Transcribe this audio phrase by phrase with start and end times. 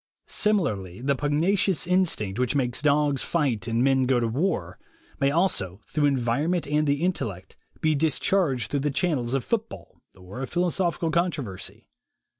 [0.25, 4.79] Similarly, the pugnacious instinct, which makes dogs fight and men go to war,
[5.19, 10.41] may also, through environment and the intellect, be discharged through the channels of football or
[10.41, 11.85] a philosophical controversy.